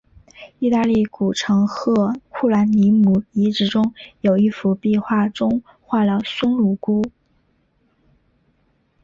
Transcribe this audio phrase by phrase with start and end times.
[0.57, 7.03] 意大利古城赫库兰尼姆遗址中有一幅壁画中画了松乳菇。